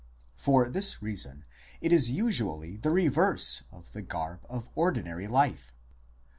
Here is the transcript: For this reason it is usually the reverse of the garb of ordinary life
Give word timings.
For 0.35 0.67
this 0.67 1.03
reason 1.03 1.45
it 1.79 1.93
is 1.93 2.09
usually 2.09 2.75
the 2.77 2.89
reverse 2.89 3.65
of 3.71 3.91
the 3.91 4.01
garb 4.01 4.43
of 4.49 4.67
ordinary 4.73 5.27
life 5.27 5.75